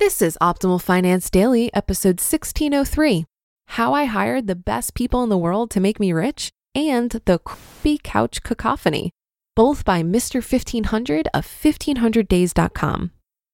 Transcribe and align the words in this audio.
This 0.00 0.22
is 0.22 0.38
Optimal 0.40 0.80
Finance 0.80 1.28
Daily, 1.28 1.70
episode 1.74 2.20
1603 2.20 3.26
How 3.66 3.92
I 3.92 4.06
Hired 4.06 4.46
the 4.46 4.54
Best 4.54 4.94
People 4.94 5.22
in 5.22 5.28
the 5.28 5.36
World 5.36 5.70
to 5.72 5.78
Make 5.78 6.00
Me 6.00 6.10
Rich 6.10 6.48
and 6.74 7.10
The 7.26 7.38
Creepy 7.38 8.00
Couch 8.02 8.42
Cacophony, 8.42 9.10
both 9.54 9.84
by 9.84 10.02
Mr. 10.02 10.36
1500 10.36 11.28
of 11.34 11.46
1500days.com. 11.46 13.10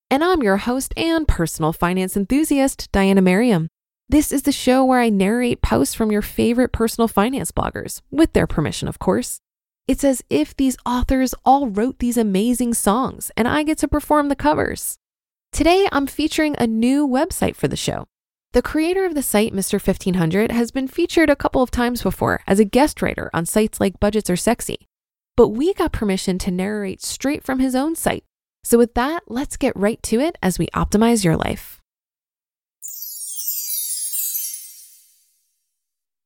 And 0.08 0.22
I'm 0.22 0.40
your 0.40 0.58
host 0.58 0.94
and 0.96 1.26
personal 1.26 1.72
finance 1.72 2.16
enthusiast, 2.16 2.92
Diania 2.92 3.24
Merriam. 3.24 3.66
This 4.08 4.30
is 4.30 4.42
the 4.42 4.52
show 4.52 4.84
where 4.84 5.00
I 5.00 5.08
narrate 5.08 5.62
posts 5.62 5.96
from 5.96 6.12
your 6.12 6.22
favorite 6.22 6.72
personal 6.72 7.08
finance 7.08 7.50
bloggers, 7.50 8.02
with 8.12 8.34
their 8.34 8.46
permission, 8.46 8.86
of 8.86 9.00
course. 9.00 9.40
It's 9.88 10.04
as 10.04 10.22
if 10.30 10.56
these 10.56 10.76
authors 10.86 11.34
all 11.44 11.66
wrote 11.66 11.98
these 11.98 12.16
amazing 12.16 12.74
songs, 12.74 13.32
and 13.36 13.48
I 13.48 13.64
get 13.64 13.78
to 13.78 13.88
perform 13.88 14.28
the 14.28 14.36
covers. 14.36 14.96
Today, 15.56 15.88
I'm 15.90 16.06
featuring 16.06 16.54
a 16.58 16.66
new 16.66 17.08
website 17.08 17.56
for 17.56 17.66
the 17.66 17.76
show. 17.76 18.04
The 18.52 18.60
creator 18.60 19.06
of 19.06 19.14
the 19.14 19.22
site, 19.22 19.54
Mr. 19.54 19.80
1500, 19.82 20.52
has 20.52 20.70
been 20.70 20.86
featured 20.86 21.30
a 21.30 21.34
couple 21.34 21.62
of 21.62 21.70
times 21.70 22.02
before 22.02 22.42
as 22.46 22.60
a 22.60 22.64
guest 22.66 23.00
writer 23.00 23.30
on 23.32 23.46
sites 23.46 23.80
like 23.80 23.98
Budgets 23.98 24.28
Are 24.28 24.36
Sexy. 24.36 24.86
But 25.34 25.48
we 25.48 25.72
got 25.72 25.94
permission 25.94 26.36
to 26.40 26.50
narrate 26.50 27.00
straight 27.00 27.42
from 27.42 27.60
his 27.60 27.74
own 27.74 27.96
site. 27.96 28.24
So, 28.64 28.76
with 28.76 28.92
that, 28.96 29.22
let's 29.28 29.56
get 29.56 29.74
right 29.74 30.02
to 30.02 30.20
it 30.20 30.36
as 30.42 30.58
we 30.58 30.66
optimize 30.74 31.24
your 31.24 31.38
life. 31.38 31.80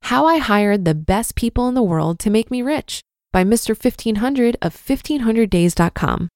How 0.03 0.27
I 0.27 0.39
Hired 0.39 0.85
the 0.85 0.97
Best 0.97 1.37
People 1.37 1.69
in 1.69 1.75
the 1.75 1.85
World 1.85 2.19
to 2.19 2.31
Make 2.31 2.51
Me 2.51 2.63
Rich 2.63 3.01
by 3.33 3.45
Mr. 3.45 3.81
1500 3.81 4.57
of 4.61 4.75
1500days.com. 4.75 6.31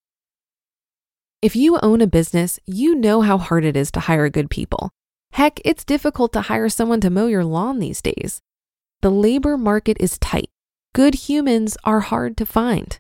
If 1.44 1.54
you 1.54 1.78
own 1.82 2.00
a 2.00 2.06
business, 2.06 2.58
you 2.64 2.94
know 2.94 3.20
how 3.20 3.36
hard 3.36 3.66
it 3.66 3.76
is 3.76 3.90
to 3.90 4.00
hire 4.00 4.30
good 4.30 4.48
people. 4.48 4.88
Heck, 5.34 5.60
it's 5.62 5.84
difficult 5.84 6.32
to 6.32 6.40
hire 6.40 6.70
someone 6.70 7.02
to 7.02 7.10
mow 7.10 7.26
your 7.26 7.44
lawn 7.44 7.80
these 7.80 8.00
days. 8.00 8.40
The 9.02 9.10
labor 9.10 9.58
market 9.58 9.98
is 10.00 10.16
tight. 10.16 10.48
Good 10.94 11.28
humans 11.28 11.76
are 11.84 12.00
hard 12.00 12.38
to 12.38 12.46
find. 12.46 12.98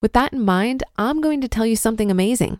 With 0.00 0.14
that 0.14 0.32
in 0.32 0.40
mind, 0.40 0.82
I'm 0.96 1.20
going 1.20 1.42
to 1.42 1.46
tell 1.48 1.66
you 1.66 1.76
something 1.76 2.10
amazing. 2.10 2.58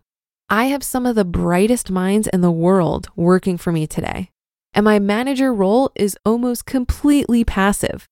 I 0.51 0.67
have 0.67 0.83
some 0.83 1.07
of 1.07 1.15
the 1.15 1.25
brightest 1.25 1.91
minds 1.91 2.29
in 2.29 2.43
the 2.43 2.51
world 2.51 3.09
working 3.17 3.57
for 3.57 3.73
me 3.73 3.87
today, 3.87 4.29
and 4.75 4.85
my 4.85 4.99
manager 4.99 5.55
role 5.55 5.91
is 5.95 6.19
almost 6.27 6.67
completely 6.67 7.45
passive. 7.45 8.07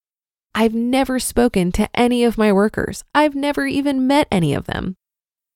I've 0.55 0.73
never 0.73 1.19
spoken 1.19 1.71
to 1.73 1.87
any 1.93 2.23
of 2.23 2.39
my 2.39 2.51
workers. 2.51 3.03
I've 3.13 3.35
never 3.35 3.67
even 3.67 4.07
met 4.07 4.27
any 4.31 4.55
of 4.55 4.65
them. 4.65 4.95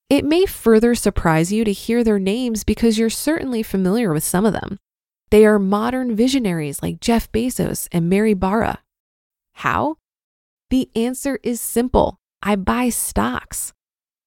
It 0.09 0.23
may 0.23 0.45
further 0.45 0.95
surprise 0.95 1.51
you 1.51 1.65
to 1.65 1.73
hear 1.73 2.01
their 2.01 2.19
names 2.19 2.63
because 2.63 2.97
you're 2.97 3.09
certainly 3.09 3.61
familiar 3.61 4.13
with 4.13 4.23
some 4.23 4.45
of 4.45 4.53
them. 4.53 4.79
They 5.31 5.45
are 5.45 5.59
modern 5.59 6.15
visionaries 6.15 6.81
like 6.81 7.01
Jeff 7.01 7.29
Bezos 7.33 7.89
and 7.91 8.09
Mary 8.09 8.33
Barra. 8.33 8.79
How? 9.55 9.97
The 10.69 10.89
answer 10.95 11.39
is 11.43 11.59
simple 11.59 12.19
I 12.41 12.55
buy 12.55 12.87
stocks. 12.87 13.73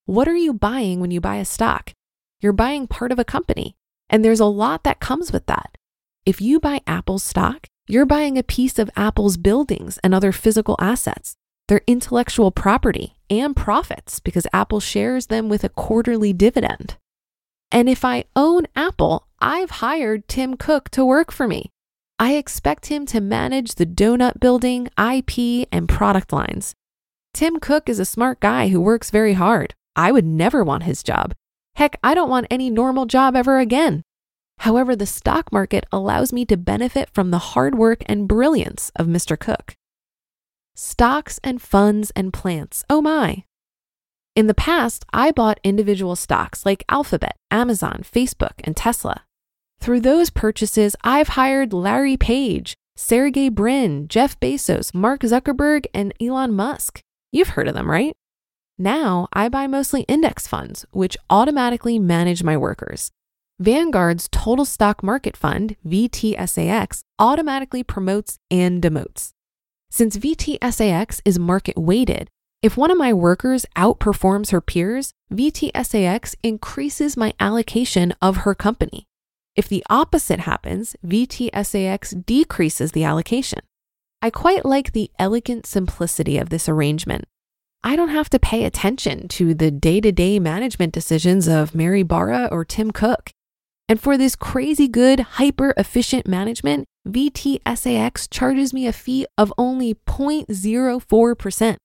What 0.05 0.29
are 0.29 0.37
you 0.37 0.53
buying 0.53 1.01
when 1.01 1.11
you 1.11 1.21
buy 1.21 1.37
a 1.37 1.47
stock? 1.47 1.93
You're 2.41 2.53
buying 2.53 2.87
part 2.87 3.13
of 3.13 3.19
a 3.19 3.25
company, 3.25 3.77
and 4.11 4.23
there's 4.23 4.41
a 4.41 4.45
lot 4.45 4.85
that 4.85 5.01
comes 5.01 5.33
with 5.33 5.47
that. 5.47 5.79
If 6.27 6.43
you 6.43 6.61
buy 6.61 6.81
Apple 6.87 7.19
stock, 7.19 7.69
you're 7.89 8.07
buying 8.07 8.37
a 8.37 8.43
piece 8.43 8.79
of 8.79 8.91
Apple's 8.97 9.39
buildings 9.39 9.99
and 10.05 10.15
other 10.15 10.33
physical 10.33 10.77
assets 10.79 11.37
their 11.69 11.81
intellectual 11.87 12.51
property 12.51 13.15
and 13.31 13.55
profits 13.55 14.21
because 14.21 14.47
Apple 14.53 14.81
shares 14.81 15.29
them 15.29 15.49
with 15.49 15.65
a 15.65 15.69
quarterly 15.71 16.33
dividend. 16.33 16.97
And 17.73 17.89
if 17.89 18.05
I 18.05 18.25
own 18.35 18.67
Apple, 18.75 19.29
I've 19.41 19.71
hired 19.71 20.29
Tim 20.29 20.57
Cook 20.57 20.91
to 20.91 21.05
work 21.05 21.31
for 21.31 21.47
me. 21.47 21.71
I 22.19 22.35
expect 22.35 22.87
him 22.87 23.07
to 23.07 23.21
manage 23.21 23.77
the 23.77 23.87
donut 23.87 24.41
building, 24.41 24.89
IP, 24.99 25.69
and 25.73 25.89
product 25.89 26.33
lines. 26.33 26.75
Tim 27.33 27.61
Cook 27.61 27.89
is 27.89 28.01
a 28.01 28.05
smart 28.05 28.41
guy 28.41 28.69
who 28.69 28.81
works 28.81 29.11
very 29.11 29.35
hard. 29.35 29.75
I 29.95 30.13
would 30.13 30.27
never 30.27 30.65
want 30.65 30.83
his 30.83 31.03
job. 31.03 31.33
Heck, 31.77 31.99
I 32.03 32.15
don't 32.15 32.29
want 32.29 32.49
any 32.51 32.69
normal 32.69 33.07
job 33.07 33.37
ever 33.37 33.59
again. 33.59 34.03
However, 34.59 34.95
the 34.95 35.07
stock 35.07 35.51
market 35.53 35.87
allows 35.91 36.33
me 36.33 36.45
to 36.47 36.57
benefit 36.57 37.09
from 37.15 37.31
the 37.31 37.39
hard 37.39 37.77
work 37.77 38.03
and 38.07 38.29
brilliance 38.29 38.91
of 38.97 39.07
Mr. 39.07 39.39
Cook. 39.39 39.75
Stocks 40.83 41.39
and 41.45 41.61
funds 41.61 42.11
and 42.17 42.33
plants. 42.33 42.87
Oh 42.89 43.03
my. 43.03 43.45
In 44.35 44.47
the 44.47 44.55
past, 44.55 45.05
I 45.13 45.31
bought 45.31 45.61
individual 45.63 46.17
stocks 46.17 46.65
like 46.65 46.85
Alphabet, 46.89 47.37
Amazon, 47.51 48.01
Facebook, 48.03 48.55
and 48.65 48.75
Tesla. 48.75 49.25
Through 49.79 50.01
those 50.01 50.31
purchases, 50.31 50.97
I've 51.05 51.37
hired 51.37 51.75
Larry 51.75 52.17
Page, 52.17 52.73
Sergey 52.97 53.51
Brin, 53.51 54.09
Jeff 54.09 54.41
Bezos, 54.41 54.95
Mark 54.95 55.21
Zuckerberg, 55.21 55.85
and 55.93 56.15
Elon 56.19 56.55
Musk. 56.55 57.03
You've 57.31 57.49
heard 57.49 57.69
of 57.69 57.75
them, 57.75 57.91
right? 57.91 58.15
Now 58.79 59.29
I 59.35 59.51
buy 59.51 59.67
mostly 59.67 60.05
index 60.05 60.47
funds, 60.47 60.87
which 60.93 61.19
automatically 61.29 61.99
manage 61.99 62.43
my 62.43 62.57
workers. 62.57 63.11
Vanguard's 63.59 64.31
Total 64.33 64.65
Stock 64.65 65.03
Market 65.03 65.37
Fund, 65.37 65.77
VTSAX, 65.87 67.01
automatically 67.19 67.83
promotes 67.83 68.39
and 68.51 68.81
demotes. 68.81 69.33
Since 69.91 70.19
VTSAX 70.19 71.21
is 71.25 71.39
market 71.39 71.77
weighted, 71.77 72.31
if 72.63 72.77
one 72.77 72.93
of 72.93 72.99
my 72.99 73.13
workers 73.13 73.67
outperforms 73.77 74.53
her 74.53 74.61
peers, 74.61 75.13
VTSAX 75.33 76.37
increases 76.45 77.17
my 77.17 77.35
allocation 77.41 78.15
of 78.23 78.39
her 78.39 78.55
company. 78.55 79.09
If 79.57 79.69
the 79.69 79.85
opposite 79.91 80.41
happens, 80.41 80.95
VTSAX 81.05 82.25
decreases 82.25 82.93
the 82.93 83.03
allocation. 83.03 83.61
I 84.23 84.31
quite 84.31 84.65
like 84.65 84.93
the 84.93 85.11
elegant 85.19 85.67
simplicity 85.67 86.39
of 86.39 86.51
this 86.51 86.69
arrangement. 86.69 87.25
I 87.83 87.97
don't 87.97 88.11
have 88.11 88.31
to 88.31 88.39
pay 88.39 88.65
attention 88.65 89.27
to 89.29 89.55
the 89.55 89.71
day 89.71 90.01
to 90.03 90.13
day 90.13 90.39
management 90.39 90.93
decisions 90.93 91.49
of 91.49 91.75
Mary 91.75 92.05
Barra 92.05 92.49
or 92.53 92.65
Tim 92.65 92.93
Cook. 92.93 93.33
And 93.91 94.01
for 94.01 94.17
this 94.17 94.37
crazy 94.37 94.87
good, 94.87 95.19
hyper 95.19 95.75
efficient 95.77 96.29
management, 96.29 96.87
VTSAX 97.09 98.29
charges 98.31 98.73
me 98.73 98.87
a 98.87 98.93
fee 98.93 99.27
of 99.37 99.53
only 99.59 99.95
0.04%. 99.95 101.77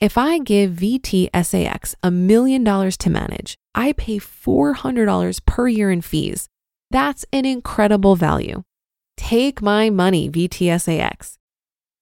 If 0.00 0.18
I 0.18 0.38
give 0.40 0.72
VTSAX 0.72 1.94
a 2.02 2.10
million 2.10 2.64
dollars 2.64 2.96
to 2.96 3.08
manage, 3.08 3.54
I 3.72 3.92
pay 3.92 4.18
$400 4.18 5.46
per 5.46 5.68
year 5.68 5.92
in 5.92 6.00
fees. 6.00 6.48
That's 6.90 7.24
an 7.32 7.44
incredible 7.44 8.16
value. 8.16 8.64
Take 9.16 9.62
my 9.62 9.90
money, 9.90 10.28
VTSAX. 10.28 11.36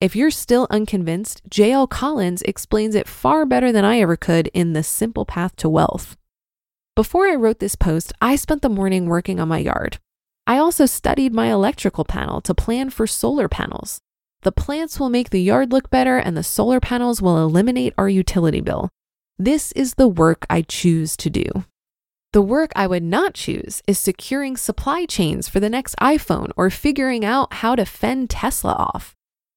If 0.00 0.16
you're 0.16 0.30
still 0.30 0.66
unconvinced, 0.70 1.42
JL 1.50 1.90
Collins 1.90 2.40
explains 2.46 2.94
it 2.94 3.06
far 3.06 3.44
better 3.44 3.70
than 3.70 3.84
I 3.84 4.00
ever 4.00 4.16
could 4.16 4.46
in 4.54 4.72
The 4.72 4.82
Simple 4.82 5.26
Path 5.26 5.54
to 5.56 5.68
Wealth. 5.68 6.16
Before 6.94 7.26
I 7.26 7.36
wrote 7.36 7.58
this 7.58 7.74
post, 7.74 8.12
I 8.20 8.36
spent 8.36 8.60
the 8.60 8.68
morning 8.68 9.06
working 9.06 9.40
on 9.40 9.48
my 9.48 9.58
yard. 9.58 9.98
I 10.46 10.58
also 10.58 10.84
studied 10.84 11.32
my 11.32 11.50
electrical 11.50 12.04
panel 12.04 12.42
to 12.42 12.54
plan 12.54 12.90
for 12.90 13.06
solar 13.06 13.48
panels. 13.48 14.00
The 14.42 14.52
plants 14.52 15.00
will 15.00 15.08
make 15.08 15.30
the 15.30 15.40
yard 15.40 15.72
look 15.72 15.88
better, 15.88 16.18
and 16.18 16.36
the 16.36 16.42
solar 16.42 16.80
panels 16.80 17.22
will 17.22 17.42
eliminate 17.42 17.94
our 17.96 18.10
utility 18.10 18.60
bill. 18.60 18.90
This 19.38 19.72
is 19.72 19.94
the 19.94 20.06
work 20.06 20.44
I 20.50 20.60
choose 20.60 21.16
to 21.16 21.30
do. 21.30 21.46
The 22.34 22.42
work 22.42 22.72
I 22.76 22.86
would 22.86 23.02
not 23.02 23.32
choose 23.32 23.82
is 23.86 23.98
securing 23.98 24.58
supply 24.58 25.06
chains 25.06 25.48
for 25.48 25.60
the 25.60 25.70
next 25.70 25.96
iPhone 25.98 26.50
or 26.58 26.68
figuring 26.68 27.24
out 27.24 27.54
how 27.54 27.74
to 27.74 27.86
fend 27.86 28.28
Tesla 28.28 28.72
off. 28.72 29.14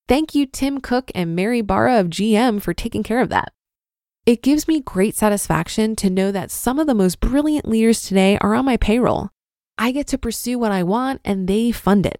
Thank 0.07 0.35
you, 0.35 0.45
Tim 0.45 0.79
Cook 0.79 1.11
and 1.13 1.35
Mary 1.35 1.61
Barra 1.61 1.99
of 1.99 2.07
GM, 2.07 2.61
for 2.61 2.73
taking 2.73 3.03
care 3.03 3.19
of 3.19 3.27
that. 3.29 3.51
It 4.25 4.41
gives 4.41 4.67
me 4.67 4.81
great 4.81 5.15
satisfaction 5.15 5.95
to 5.97 6.09
know 6.09 6.31
that 6.31 6.49
some 6.49 6.79
of 6.79 6.87
the 6.87 6.95
most 6.95 7.19
brilliant 7.19 7.67
leaders 7.67 8.01
today 8.01 8.39
are 8.41 8.55
on 8.55 8.65
my 8.65 8.75
payroll. 8.75 9.29
I 9.77 9.91
get 9.91 10.07
to 10.07 10.17
pursue 10.17 10.57
what 10.57 10.71
I 10.71 10.81
want 10.81 11.21
and 11.23 11.47
they 11.47 11.71
fund 11.71 12.07
it. 12.07 12.19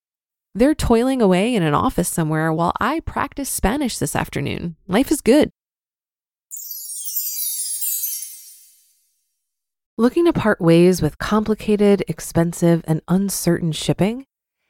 They're 0.54 0.75
toiling 0.75 1.19
away 1.19 1.56
in 1.56 1.63
an 1.63 1.74
office 1.74 2.07
somewhere 2.07 2.54
while 2.54 2.74
I 2.80 3.00
practice 3.00 3.50
Spanish 3.50 3.98
this 3.98 4.16
afternoon. 4.16 4.75
Life 4.88 5.12
is 5.12 5.19
good. 5.22 5.50
Looking 9.98 10.25
to 10.25 10.34
part 10.34 10.62
ways 10.62 11.01
with 11.01 11.18
complicated, 11.18 12.04
expensive, 12.08 12.84
and 12.86 13.01
uncertain 13.08 13.72
shipping? 13.72 14.28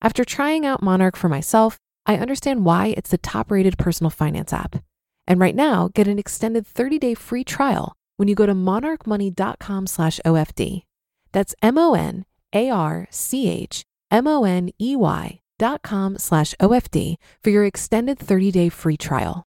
After 0.00 0.24
trying 0.24 0.64
out 0.64 0.82
Monarch 0.82 1.16
for 1.16 1.28
myself, 1.28 1.78
I 2.06 2.16
understand 2.16 2.64
why 2.64 2.94
it's 2.96 3.10
the 3.10 3.18
top 3.18 3.50
rated 3.50 3.78
personal 3.78 4.10
finance 4.10 4.52
app. 4.52 4.76
And 5.26 5.40
right 5.40 5.54
now, 5.54 5.90
get 5.92 6.08
an 6.08 6.18
extended 6.18 6.66
30 6.66 6.98
day 6.98 7.14
free 7.14 7.44
trial 7.44 7.94
when 8.16 8.28
you 8.28 8.34
go 8.34 8.46
to 8.46 8.54
monarchmoney.com 8.54 9.86
slash 9.86 10.20
OFD. 10.24 10.82
That's 11.32 11.54
M 11.62 11.78
O 11.78 11.94
N 11.94 12.24
A 12.52 12.70
R 12.70 13.06
C 13.10 13.48
H 13.48 13.84
M 14.10 14.26
O 14.26 14.44
N 14.44 14.70
E 14.80 14.96
Y 14.96 15.40
dot 15.58 15.82
com 15.82 16.16
slash 16.16 16.54
OFD 16.60 17.16
for 17.42 17.50
your 17.50 17.64
extended 17.64 18.18
30 18.18 18.52
day 18.52 18.68
free 18.68 18.96
trial. 18.96 19.44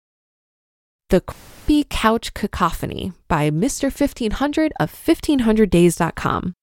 The 1.09 1.21
Creepy 1.21 1.85
Couch 1.89 2.33
Cacophony 2.33 3.13
by 3.27 3.49
Mr. 3.49 3.83
1500 3.83 4.73
of 4.79 4.91
1500days.com. 4.91 6.53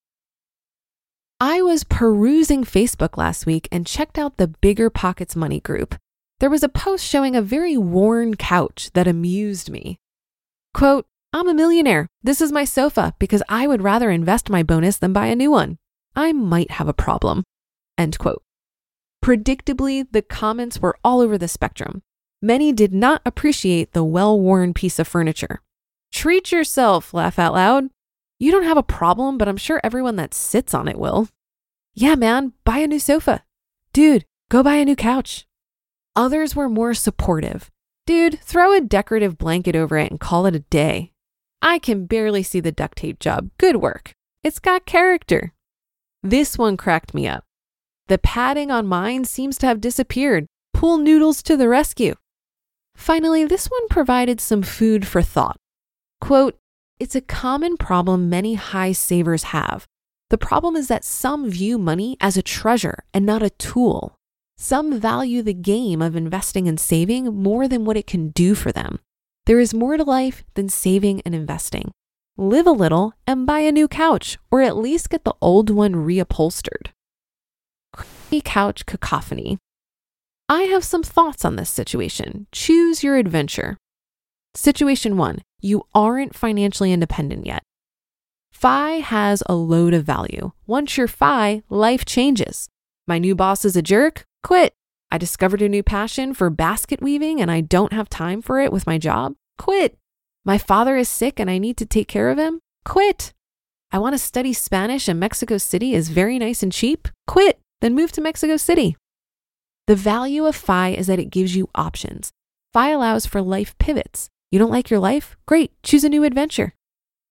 I 1.40 1.62
was 1.62 1.84
perusing 1.84 2.64
Facebook 2.64 3.16
last 3.16 3.46
week 3.46 3.68
and 3.70 3.86
checked 3.86 4.18
out 4.18 4.38
the 4.38 4.48
BiggerPockets 4.60 5.36
Money 5.36 5.60
group. 5.60 5.94
There 6.40 6.50
was 6.50 6.64
a 6.64 6.68
post 6.68 7.04
showing 7.04 7.36
a 7.36 7.42
very 7.42 7.76
worn 7.76 8.34
couch 8.34 8.90
that 8.94 9.06
amused 9.06 9.70
me. 9.70 10.00
Quote, 10.74 11.06
I'm 11.32 11.48
a 11.48 11.54
millionaire. 11.54 12.08
This 12.24 12.40
is 12.40 12.50
my 12.50 12.64
sofa 12.64 13.14
because 13.20 13.44
I 13.48 13.68
would 13.68 13.82
rather 13.82 14.10
invest 14.10 14.50
my 14.50 14.64
bonus 14.64 14.96
than 14.96 15.12
buy 15.12 15.26
a 15.26 15.36
new 15.36 15.52
one. 15.52 15.78
I 16.16 16.32
might 16.32 16.72
have 16.72 16.88
a 16.88 16.92
problem. 16.92 17.44
End 17.96 18.18
quote. 18.18 18.42
Predictably, 19.24 20.06
the 20.10 20.22
comments 20.22 20.80
were 20.80 20.98
all 21.04 21.20
over 21.20 21.38
the 21.38 21.46
spectrum. 21.46 22.02
Many 22.42 22.72
did 22.72 22.92
not 22.92 23.22
appreciate 23.24 23.92
the 23.92 24.02
well 24.02 24.40
worn 24.40 24.74
piece 24.74 24.98
of 24.98 25.06
furniture. 25.06 25.60
Treat 26.10 26.50
yourself, 26.50 27.14
laugh 27.14 27.38
out 27.38 27.54
loud. 27.54 27.90
You 28.38 28.52
don't 28.52 28.64
have 28.64 28.76
a 28.76 28.82
problem, 28.82 29.36
but 29.36 29.48
I'm 29.48 29.56
sure 29.56 29.80
everyone 29.82 30.16
that 30.16 30.34
sits 30.34 30.74
on 30.74 30.88
it 30.88 30.98
will. 30.98 31.28
Yeah, 31.94 32.14
man, 32.14 32.52
buy 32.64 32.78
a 32.78 32.86
new 32.86 33.00
sofa. 33.00 33.42
Dude, 33.92 34.24
go 34.48 34.62
buy 34.62 34.76
a 34.76 34.84
new 34.84 34.94
couch. 34.96 35.46
Others 36.14 36.54
were 36.54 36.68
more 36.68 36.94
supportive. 36.94 37.70
Dude, 38.06 38.40
throw 38.40 38.72
a 38.72 38.80
decorative 38.80 39.36
blanket 39.36 39.74
over 39.76 39.98
it 39.98 40.10
and 40.10 40.20
call 40.20 40.46
it 40.46 40.54
a 40.54 40.60
day. 40.60 41.12
I 41.60 41.78
can 41.78 42.06
barely 42.06 42.42
see 42.42 42.60
the 42.60 42.72
duct 42.72 42.98
tape 42.98 43.18
job. 43.18 43.50
Good 43.58 43.76
work. 43.76 44.12
It's 44.44 44.60
got 44.60 44.86
character. 44.86 45.52
This 46.22 46.56
one 46.56 46.76
cracked 46.76 47.14
me 47.14 47.26
up. 47.26 47.44
The 48.06 48.18
padding 48.18 48.70
on 48.70 48.86
mine 48.86 49.24
seems 49.24 49.58
to 49.58 49.66
have 49.66 49.80
disappeared. 49.80 50.46
Pool 50.72 50.98
noodles 50.98 51.42
to 51.42 51.56
the 51.56 51.68
rescue. 51.68 52.14
Finally, 52.94 53.44
this 53.44 53.66
one 53.66 53.88
provided 53.88 54.40
some 54.40 54.62
food 54.62 55.06
for 55.06 55.22
thought. 55.22 55.56
Quote, 56.20 56.58
it's 57.00 57.14
a 57.14 57.20
common 57.20 57.76
problem 57.76 58.28
many 58.28 58.54
high 58.54 58.92
savers 58.92 59.44
have. 59.44 59.86
The 60.30 60.38
problem 60.38 60.76
is 60.76 60.88
that 60.88 61.04
some 61.04 61.48
view 61.48 61.78
money 61.78 62.16
as 62.20 62.36
a 62.36 62.42
treasure 62.42 63.04
and 63.14 63.24
not 63.24 63.42
a 63.42 63.50
tool. 63.50 64.16
Some 64.56 64.98
value 65.00 65.42
the 65.42 65.54
game 65.54 66.02
of 66.02 66.16
investing 66.16 66.66
and 66.66 66.78
saving 66.78 67.26
more 67.34 67.68
than 67.68 67.84
what 67.84 67.96
it 67.96 68.06
can 68.06 68.30
do 68.30 68.54
for 68.54 68.72
them. 68.72 68.98
There 69.46 69.60
is 69.60 69.72
more 69.72 69.96
to 69.96 70.04
life 70.04 70.44
than 70.54 70.68
saving 70.68 71.22
and 71.22 71.34
investing. 71.34 71.92
Live 72.36 72.66
a 72.66 72.72
little 72.72 73.14
and 73.26 73.46
buy 73.46 73.60
a 73.60 73.72
new 73.72 73.88
couch, 73.88 74.36
or 74.50 74.60
at 74.60 74.76
least 74.76 75.10
get 75.10 75.24
the 75.24 75.34
old 75.40 75.70
one 75.70 75.94
reupholstered. 75.94 76.88
Creepy 77.92 78.40
couch 78.40 78.84
cacophony. 78.84 79.58
I 80.48 80.62
have 80.62 80.84
some 80.84 81.02
thoughts 81.02 81.44
on 81.44 81.56
this 81.56 81.70
situation. 81.70 82.46
Choose 82.52 83.02
your 83.02 83.16
adventure. 83.16 83.76
Situation 84.54 85.16
one 85.16 85.40
you 85.60 85.82
aren't 85.94 86.34
financially 86.34 86.92
independent 86.92 87.46
yet. 87.46 87.62
FI 88.52 89.00
has 89.00 89.42
a 89.46 89.54
load 89.54 89.94
of 89.94 90.04
value. 90.04 90.52
Once 90.66 90.96
you're 90.96 91.06
FI, 91.08 91.62
life 91.68 92.04
changes. 92.04 92.68
My 93.06 93.18
new 93.18 93.34
boss 93.34 93.64
is 93.64 93.76
a 93.76 93.82
jerk? 93.82 94.24
Quit. 94.42 94.72
I 95.10 95.18
discovered 95.18 95.62
a 95.62 95.68
new 95.68 95.82
passion 95.82 96.34
for 96.34 96.50
basket 96.50 97.00
weaving 97.00 97.40
and 97.40 97.50
I 97.50 97.60
don't 97.60 97.92
have 97.92 98.08
time 98.08 98.42
for 98.42 98.60
it 98.60 98.72
with 98.72 98.86
my 98.86 98.98
job? 98.98 99.34
Quit. 99.58 99.96
My 100.44 100.58
father 100.58 100.96
is 100.96 101.08
sick 101.08 101.38
and 101.38 101.50
I 101.50 101.58
need 101.58 101.76
to 101.78 101.86
take 101.86 102.08
care 102.08 102.30
of 102.30 102.38
him? 102.38 102.60
Quit. 102.84 103.32
I 103.90 103.98
want 103.98 104.14
to 104.14 104.18
study 104.18 104.52
Spanish 104.52 105.08
and 105.08 105.18
Mexico 105.18 105.56
City 105.56 105.94
is 105.94 106.10
very 106.10 106.38
nice 106.38 106.62
and 106.62 106.72
cheap? 106.72 107.08
Quit. 107.26 107.60
Then 107.80 107.94
move 107.94 108.12
to 108.12 108.20
Mexico 108.20 108.56
City. 108.56 108.96
The 109.86 109.96
value 109.96 110.44
of 110.44 110.56
FI 110.56 110.90
is 110.90 111.06
that 111.06 111.18
it 111.18 111.30
gives 111.30 111.56
you 111.56 111.70
options. 111.74 112.30
FI 112.74 112.90
allows 112.90 113.24
for 113.24 113.40
life 113.40 113.76
pivots. 113.78 114.28
You 114.50 114.58
don't 114.58 114.70
like 114.70 114.90
your 114.90 115.00
life? 115.00 115.36
Great, 115.46 115.72
choose 115.82 116.04
a 116.04 116.08
new 116.08 116.24
adventure. 116.24 116.72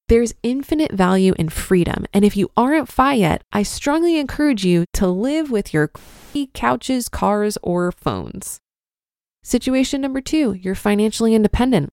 There's 0.08 0.36
infinite 0.44 0.92
value 0.92 1.34
in 1.38 1.50
freedom, 1.50 2.06
and 2.14 2.24
if 2.24 2.38
you 2.38 2.50
aren't 2.56 2.90
FI 2.90 3.14
yet, 3.16 3.42
I 3.52 3.64
strongly 3.64 4.18
encourage 4.18 4.64
you 4.64 4.86
to 4.94 5.08
live 5.08 5.52
with 5.52 5.74
your 5.74 5.92
couches, 6.54 7.10
cars, 7.10 7.58
or 7.62 7.92
phones. 7.92 8.60
Situation 9.44 10.00
number 10.00 10.22
two, 10.22 10.54
you're 10.54 10.76
financially 10.76 11.34
independent. 11.34 11.90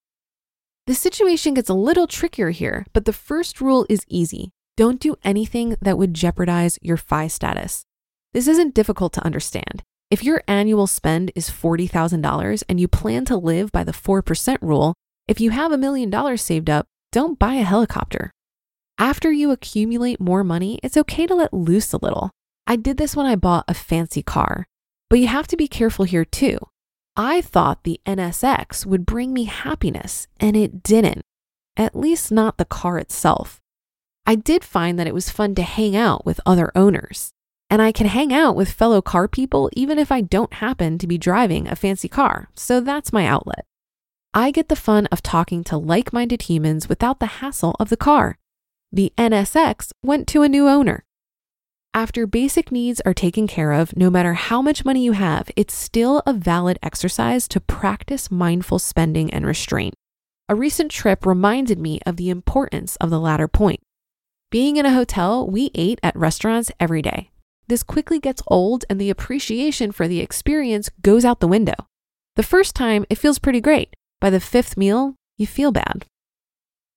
The 0.87 0.95
situation 0.95 1.55
gets 1.55 1.71
a 1.71 1.75
little 1.75 2.07
trickier 2.07 2.51
here, 2.51 2.87
but 2.93 3.07
the 3.07 3.13
first 3.13 3.61
rule 3.61 3.87
is 3.89 4.05
easy. 4.09 4.51
Don't 4.77 5.01
do 5.01 5.17
anything 5.25 5.77
that 5.81 5.97
would 5.97 6.15
jeopardize 6.15 6.79
your 6.83 6.99
FI 6.99 7.29
status. 7.29 7.85
This 8.33 8.47
isn't 8.47 8.75
difficult 8.75 9.13
to 9.15 9.25
understand. 9.25 9.83
If 10.11 10.23
your 10.23 10.43
annual 10.47 10.87
spend 10.87 11.33
is 11.35 11.49
$40,000 11.49 12.63
and 12.69 12.79
you 12.79 12.87
plan 12.87 13.25
to 13.25 13.37
live 13.37 13.73
by 13.73 13.83
the 13.83 13.93
4% 13.93 14.59
rule, 14.61 14.95
if 15.27 15.41
you 15.41 15.51
have 15.51 15.73
a 15.73 15.79
million 15.79 16.11
dollars 16.11 16.43
saved 16.43 16.69
up, 16.69 16.87
don't 17.11 17.39
buy 17.39 17.55
a 17.55 17.63
helicopter. 17.63 18.31
After 18.99 19.33
you 19.33 19.51
accumulate 19.51 20.21
more 20.21 20.45
money, 20.45 20.79
it's 20.83 20.97
okay 20.97 21.27
to 21.27 21.35
let 21.35 21.53
loose 21.53 21.93
a 21.93 21.99
little. 21.99 22.31
I 22.67 22.77
did 22.77 22.97
this 22.97 23.17
when 23.17 23.27
I 23.27 23.37
bought 23.37 23.65
a 23.67 23.75
fancy 23.75 24.23
car, 24.23 24.67
but 25.11 25.19
you 25.19 25.27
have 25.27 25.47
to 25.49 25.57
be 25.57 25.69
careful 25.69 26.05
here 26.05 26.25
too. 26.25 26.59
I 27.17 27.41
thought 27.41 27.85
the 27.85 28.01
NSX 28.07 28.85
would 28.85 29.07
bring 29.07 29.33
me 29.33 29.45
happiness, 29.45 30.27
and 30.41 30.57
it 30.57 30.83
didn't, 30.83 31.23
at 31.77 31.97
least 31.97 32.33
not 32.33 32.59
the 32.59 32.65
car 32.65 32.99
itself. 32.99 33.61
I 34.27 34.35
did 34.35 34.65
find 34.65 34.99
that 34.99 35.07
it 35.07 35.15
was 35.15 35.31
fun 35.31 35.55
to 35.57 35.63
hang 35.63 35.97
out 35.97 36.27
with 36.27 36.41
other 36.45 36.73
owners, 36.75 37.31
and 37.71 37.81
I 37.81 37.93
can 37.93 38.07
hang 38.07 38.33
out 38.33 38.57
with 38.57 38.71
fellow 38.71 39.01
car 39.01 39.29
people 39.29 39.71
even 39.75 39.99
if 39.99 40.11
I 40.11 40.21
don't 40.21 40.55
happen 40.55 40.99
to 40.99 41.07
be 41.07 41.19
driving 41.19 41.69
a 41.69 41.77
fancy 41.77 42.09
car, 42.09 42.49
so 42.55 42.81
that's 42.81 43.13
my 43.13 43.27
outlet. 43.27 43.65
I 44.37 44.51
get 44.51 44.69
the 44.69 44.75
fun 44.75 45.07
of 45.13 45.23
talking 45.23 45.63
to 45.65 45.79
like 45.79 46.13
minded 46.13 46.43
humans 46.43 46.89
without 46.89 47.21
the 47.21 47.39
hassle 47.39 47.77
of 47.79 47.89
the 47.89 47.97
car. 47.97 48.37
The 48.91 49.13
NSX 49.17 49.93
went 50.03 50.27
to 50.29 50.43
a 50.43 50.49
new 50.49 50.69
owner. 50.69 51.05
After 51.95 52.27
basic 52.27 52.73
needs 52.73 53.01
are 53.03 53.15
taken 53.15 53.47
care 53.47 53.71
of, 53.71 53.97
no 53.97 54.11
matter 54.11 54.35
how 54.35 54.61
much 54.61 54.85
money 54.85 55.05
you 55.05 55.13
have, 55.13 55.53
it's 55.55 55.73
still 55.73 56.21
a 56.27 56.33
valid 56.33 56.81
exercise 56.83 57.47
to 57.47 57.61
practice 57.61 58.29
mindful 58.29 58.81
spending 58.81 59.33
and 59.33 59.47
restraint. 59.47 59.95
A 60.49 60.57
recent 60.57 60.91
trip 60.91 61.25
reminded 61.25 61.79
me 61.79 62.01
of 62.05 62.17
the 62.17 62.29
importance 62.29 62.97
of 62.97 63.11
the 63.11 63.21
latter 63.21 63.47
point. 63.47 63.79
Being 64.51 64.79
in 64.79 64.85
a 64.85 64.95
hotel, 64.95 65.49
we 65.49 65.71
ate 65.77 66.01
at 66.03 66.17
restaurants 66.17 66.73
every 66.81 67.03
day. 67.03 67.31
This 67.69 67.85
quickly 67.85 68.19
gets 68.19 68.43
old, 68.49 68.85
and 68.91 69.01
the 69.01 69.11
appreciation 69.11 69.93
for 69.93 70.09
the 70.09 70.19
experience 70.19 70.91
goes 71.03 71.25
out 71.25 71.39
the 71.39 71.47
window. 71.47 71.87
The 72.35 72.43
first 72.43 72.75
time, 72.75 73.07
it 73.09 73.19
feels 73.19 73.39
pretty 73.39 73.61
great. 73.61 73.95
By 74.21 74.31
the 74.31 74.41
fifth 74.41 74.77
meal, 74.77 75.15
you 75.37 75.47
feel 75.47 75.73
bad. 75.73 76.07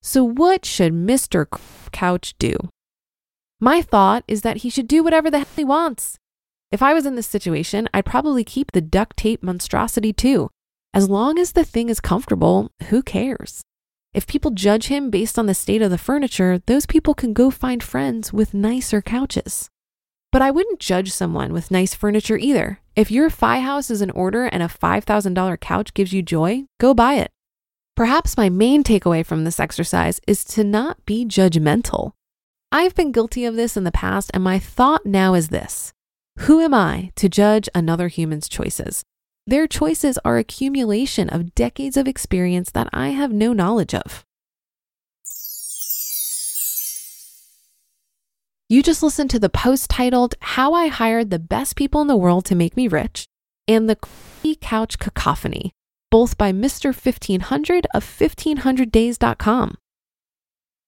So, 0.01 0.23
what 0.23 0.65
should 0.65 0.93
Mr. 0.93 1.47
Couch 1.91 2.35
do? 2.39 2.55
My 3.59 3.81
thought 3.81 4.23
is 4.27 4.41
that 4.41 4.57
he 4.57 4.69
should 4.69 4.87
do 4.87 5.03
whatever 5.03 5.31
the 5.31 5.39
hell 5.39 5.47
he 5.55 5.63
wants. 5.63 6.17
If 6.71 6.83
I 6.83 6.93
was 6.93 7.05
in 7.05 7.15
this 7.15 7.27
situation, 7.27 7.89
I'd 7.93 8.05
probably 8.05 8.43
keep 8.43 8.71
the 8.71 8.81
duct 8.81 9.17
tape 9.17 9.41
monstrosity 9.41 10.13
too. 10.13 10.49
As 10.93 11.09
long 11.09 11.39
as 11.39 11.53
the 11.53 11.65
thing 11.65 11.89
is 11.89 11.99
comfortable, 11.99 12.71
who 12.89 13.01
cares? 13.01 13.61
If 14.13 14.27
people 14.27 14.51
judge 14.51 14.87
him 14.87 15.09
based 15.09 15.37
on 15.37 15.45
the 15.45 15.53
state 15.53 15.81
of 15.81 15.91
the 15.91 15.97
furniture, 15.97 16.59
those 16.65 16.85
people 16.85 17.13
can 17.13 17.33
go 17.33 17.51
find 17.51 17.83
friends 17.83 18.33
with 18.33 18.53
nicer 18.53 19.01
couches. 19.01 19.69
But 20.31 20.41
I 20.41 20.51
wouldn't 20.51 20.79
judge 20.79 21.11
someone 21.11 21.53
with 21.53 21.71
nice 21.71 21.93
furniture 21.93 22.37
either. 22.37 22.79
If 22.95 23.11
your 23.11 23.29
FI 23.29 23.59
house 23.59 23.89
is 23.89 24.01
in 24.01 24.11
order 24.11 24.45
and 24.45 24.61
a 24.61 24.67
$5,000 24.67 25.59
couch 25.59 25.93
gives 25.93 26.13
you 26.13 26.21
joy, 26.21 26.65
go 26.79 26.93
buy 26.93 27.13
it. 27.13 27.31
Perhaps 27.95 28.37
my 28.37 28.49
main 28.49 28.83
takeaway 28.83 29.25
from 29.25 29.43
this 29.43 29.59
exercise 29.59 30.19
is 30.27 30.43
to 30.43 30.63
not 30.63 31.03
be 31.05 31.25
judgmental. 31.25 32.11
I've 32.71 32.93
been 32.93 33.11
guilty 33.11 33.45
of 33.45 33.55
this 33.55 33.77
in 33.77 33.85
the 33.85 33.91
past, 33.91 34.29
and 34.33 34.43
my 34.43 34.59
thought 34.59 35.05
now 35.05 35.33
is 35.33 35.47
this 35.47 35.93
Who 36.39 36.59
am 36.59 36.73
I 36.73 37.11
to 37.15 37.29
judge 37.29 37.69
another 37.73 38.09
human's 38.09 38.49
choices? 38.49 39.03
Their 39.47 39.65
choices 39.65 40.19
are 40.25 40.37
accumulation 40.37 41.29
of 41.29 41.55
decades 41.55 41.95
of 41.95 42.07
experience 42.07 42.69
that 42.71 42.89
I 42.91 43.09
have 43.09 43.31
no 43.31 43.53
knowledge 43.53 43.95
of. 43.95 44.25
You 48.69 48.83
just 48.83 49.01
listened 49.01 49.29
to 49.29 49.39
the 49.39 49.47
post 49.47 49.89
titled 49.89 50.35
How 50.41 50.73
I 50.73 50.87
Hired 50.87 51.29
the 51.29 51.39
Best 51.39 51.77
People 51.77 52.01
in 52.01 52.07
the 52.07 52.17
World 52.17 52.43
to 52.45 52.55
Make 52.55 52.75
Me 52.75 52.89
Rich 52.89 53.25
and 53.65 53.89
the 53.89 53.97
Couch 54.59 54.99
Cacophony, 54.99 55.71
both 56.11 56.37
by 56.37 56.51
Mr. 56.51 56.87
1500 56.87 57.87
of 57.93 58.03
1500days.com. 58.03 59.77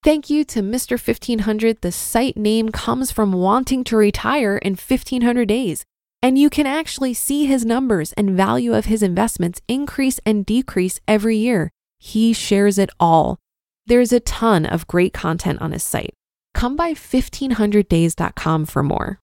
Thank 0.04 0.28
you 0.28 0.44
to 0.44 0.60
Mr. 0.60 0.92
1500. 0.92 1.80
The 1.80 1.90
site 1.90 2.36
name 2.36 2.68
comes 2.68 3.10
from 3.10 3.32
wanting 3.32 3.84
to 3.84 3.96
retire 3.96 4.58
in 4.58 4.72
1500 4.72 5.48
days. 5.48 5.86
And 6.22 6.36
you 6.36 6.50
can 6.50 6.66
actually 6.66 7.14
see 7.14 7.46
his 7.46 7.64
numbers 7.64 8.12
and 8.12 8.36
value 8.36 8.74
of 8.74 8.84
his 8.86 9.02
investments 9.02 9.62
increase 9.68 10.20
and 10.26 10.44
decrease 10.44 11.00
every 11.08 11.38
year. 11.38 11.70
He 11.98 12.34
shares 12.34 12.76
it 12.76 12.90
all. 13.00 13.38
There's 13.86 14.12
a 14.12 14.20
ton 14.20 14.66
of 14.66 14.86
great 14.86 15.14
content 15.14 15.62
on 15.62 15.72
his 15.72 15.82
site. 15.82 16.12
Come 16.54 16.76
by 16.76 16.92
1500days.com 16.92 18.66
for 18.66 18.82
more. 18.82 19.20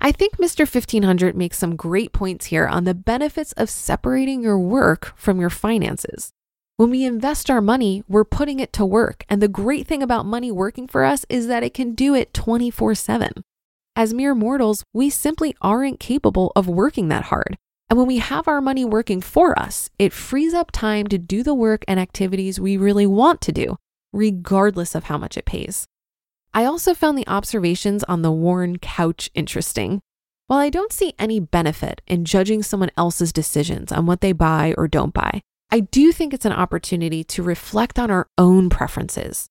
I 0.00 0.12
think 0.12 0.38
Mr. 0.38 0.60
1500 0.60 1.36
makes 1.36 1.58
some 1.58 1.76
great 1.76 2.12
points 2.12 2.46
here 2.46 2.66
on 2.66 2.84
the 2.84 2.94
benefits 2.94 3.52
of 3.52 3.68
separating 3.68 4.42
your 4.42 4.58
work 4.58 5.12
from 5.14 5.38
your 5.38 5.50
finances. 5.50 6.32
When 6.78 6.88
we 6.88 7.04
invest 7.04 7.50
our 7.50 7.60
money, 7.60 8.02
we're 8.08 8.24
putting 8.24 8.60
it 8.60 8.72
to 8.72 8.86
work. 8.86 9.24
And 9.28 9.42
the 9.42 9.48
great 9.48 9.86
thing 9.86 10.02
about 10.02 10.24
money 10.24 10.50
working 10.50 10.88
for 10.88 11.04
us 11.04 11.26
is 11.28 11.46
that 11.48 11.62
it 11.62 11.74
can 11.74 11.94
do 11.94 12.14
it 12.14 12.32
24 12.32 12.94
7. 12.94 13.30
As 13.94 14.14
mere 14.14 14.34
mortals, 14.34 14.84
we 14.94 15.10
simply 15.10 15.54
aren't 15.60 16.00
capable 16.00 16.52
of 16.56 16.66
working 16.66 17.08
that 17.08 17.24
hard. 17.24 17.58
And 17.90 17.98
when 17.98 18.08
we 18.08 18.18
have 18.18 18.48
our 18.48 18.62
money 18.62 18.86
working 18.86 19.20
for 19.20 19.58
us, 19.58 19.90
it 19.98 20.14
frees 20.14 20.54
up 20.54 20.70
time 20.70 21.08
to 21.08 21.18
do 21.18 21.42
the 21.42 21.54
work 21.54 21.84
and 21.86 22.00
activities 22.00 22.58
we 22.58 22.78
really 22.78 23.06
want 23.06 23.42
to 23.42 23.52
do, 23.52 23.76
regardless 24.14 24.94
of 24.94 25.04
how 25.04 25.18
much 25.18 25.36
it 25.36 25.44
pays. 25.44 25.86
I 26.52 26.64
also 26.64 26.94
found 26.94 27.16
the 27.16 27.28
observations 27.28 28.02
on 28.04 28.22
the 28.22 28.32
worn 28.32 28.78
couch 28.78 29.30
interesting. 29.34 30.00
While 30.48 30.58
I 30.58 30.68
don't 30.68 30.92
see 30.92 31.14
any 31.16 31.38
benefit 31.38 32.02
in 32.08 32.24
judging 32.24 32.64
someone 32.64 32.90
else's 32.96 33.32
decisions 33.32 33.92
on 33.92 34.04
what 34.06 34.20
they 34.20 34.32
buy 34.32 34.74
or 34.76 34.88
don't 34.88 35.14
buy, 35.14 35.42
I 35.70 35.80
do 35.80 36.10
think 36.10 36.34
it's 36.34 36.44
an 36.44 36.52
opportunity 36.52 37.22
to 37.22 37.44
reflect 37.44 38.00
on 38.00 38.10
our 38.10 38.26
own 38.36 38.68
preferences. 38.68 39.48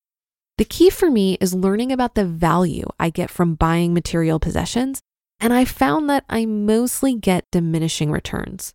The 0.57 0.65
key 0.65 0.89
for 0.89 1.09
me 1.09 1.37
is 1.39 1.53
learning 1.53 1.93
about 1.93 2.15
the 2.15 2.25
value 2.25 2.85
I 2.99 3.11
get 3.11 3.29
from 3.29 3.55
buying 3.55 3.93
material 3.93 4.37
possessions, 4.37 4.99
and 5.39 5.53
I 5.53 5.63
found 5.63 6.09
that 6.09 6.25
I 6.29 6.45
mostly 6.45 7.15
get 7.15 7.45
diminishing 7.49 8.11
returns. 8.11 8.73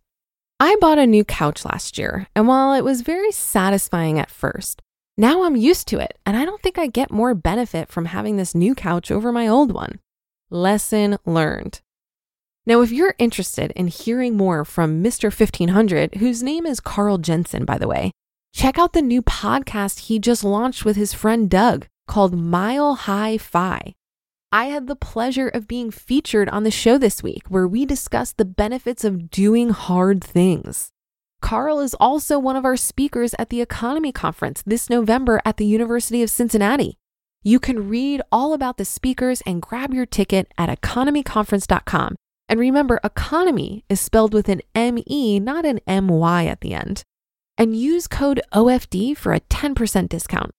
I 0.59 0.77
bought 0.81 0.97
a 0.97 1.05
new 1.05 1.23
couch 1.23 1.63
last 1.63 1.99
year, 1.99 2.25
and 2.35 2.47
while 2.47 2.73
it 2.73 2.83
was 2.83 3.01
very 3.01 3.31
satisfying 3.31 4.17
at 4.17 4.31
first, 4.31 4.81
now 5.17 5.43
I'm 5.43 5.55
used 5.55 5.87
to 5.89 5.99
it, 5.99 6.17
and 6.25 6.35
I 6.35 6.43
don't 6.43 6.61
think 6.61 6.77
I 6.77 6.87
get 6.87 7.11
more 7.11 7.33
benefit 7.33 7.89
from 7.89 8.05
having 8.05 8.37
this 8.37 8.53
new 8.53 8.75
couch 8.75 9.11
over 9.11 9.31
my 9.31 9.47
old 9.47 9.71
one. 9.71 9.99
Lesson 10.49 11.17
learned. 11.25 11.81
Now, 12.65 12.81
if 12.81 12.91
you're 12.91 13.15
interested 13.19 13.71
in 13.75 13.87
hearing 13.87 14.35
more 14.35 14.65
from 14.65 15.03
Mr. 15.03 15.25
1500, 15.25 16.15
whose 16.15 16.41
name 16.41 16.65
is 16.65 16.79
Carl 16.79 17.17
Jensen, 17.19 17.63
by 17.63 17.77
the 17.77 17.87
way, 17.87 18.11
check 18.53 18.77
out 18.77 18.93
the 18.93 19.01
new 19.01 19.21
podcast 19.21 19.99
he 19.99 20.17
just 20.19 20.43
launched 20.43 20.83
with 20.83 20.95
his 20.95 21.13
friend 21.13 21.49
Doug 21.49 21.87
called 22.07 22.33
Mile 22.33 22.95
High 22.95 23.37
Fi. 23.37 23.93
I 24.51 24.65
had 24.65 24.87
the 24.87 24.95
pleasure 24.95 25.47
of 25.47 25.67
being 25.67 25.91
featured 25.91 26.49
on 26.49 26.63
the 26.63 26.71
show 26.71 26.97
this 26.97 27.21
week 27.21 27.43
where 27.49 27.67
we 27.67 27.85
discussed 27.85 28.37
the 28.37 28.45
benefits 28.45 29.03
of 29.03 29.29
doing 29.29 29.69
hard 29.69 30.23
things. 30.23 30.91
Carl 31.45 31.79
is 31.79 31.93
also 31.99 32.39
one 32.39 32.55
of 32.55 32.65
our 32.65 32.75
speakers 32.75 33.35
at 33.37 33.51
the 33.51 33.63
EconoMe 33.63 34.11
Conference 34.11 34.63
this 34.65 34.89
November 34.89 35.39
at 35.45 35.57
the 35.57 35.65
University 35.65 36.23
of 36.23 36.29
Cincinnati. 36.31 36.97
You 37.43 37.59
can 37.59 37.87
read 37.87 38.23
all 38.31 38.53
about 38.53 38.77
the 38.77 38.83
speakers 38.83 39.41
and 39.45 39.61
grab 39.61 39.93
your 39.93 40.07
ticket 40.07 40.51
at 40.57 40.69
economeconference.com 40.81 42.15
and 42.49 42.59
remember, 42.59 42.99
EconoMe 43.03 43.83
is 43.89 44.01
spelled 44.01 44.33
with 44.33 44.49
an 44.49 44.61
M-E, 44.73 45.39
not 45.39 45.65
an 45.65 45.81
M-Y 45.85 46.45
at 46.45 46.61
the 46.61 46.73
end. 46.73 47.03
And 47.59 47.75
use 47.75 48.07
code 48.07 48.41
OFD 48.51 49.15
for 49.15 49.31
a 49.31 49.39
10% 49.41 50.09
discount. 50.09 50.49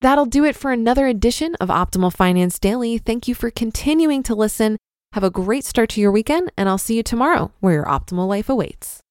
That'll 0.00 0.26
do 0.26 0.44
it 0.44 0.56
for 0.56 0.72
another 0.72 1.06
edition 1.06 1.54
of 1.60 1.68
Optimal 1.68 2.12
Finance 2.12 2.58
Daily. 2.58 2.98
Thank 2.98 3.28
you 3.28 3.34
for 3.36 3.50
continuing 3.50 4.24
to 4.24 4.34
listen. 4.34 4.76
Have 5.12 5.22
a 5.22 5.30
great 5.30 5.64
start 5.64 5.90
to 5.90 6.00
your 6.00 6.10
weekend, 6.10 6.50
and 6.56 6.68
I'll 6.68 6.78
see 6.78 6.96
you 6.96 7.04
tomorrow 7.04 7.52
where 7.60 7.74
your 7.74 7.86
optimal 7.86 8.26
life 8.26 8.48
awaits. 8.48 9.03